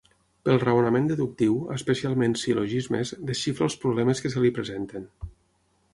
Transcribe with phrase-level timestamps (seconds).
[0.47, 5.07] Pel raonament deductiu, especialment sil·logismes, desxifra els problemes que se li presenten.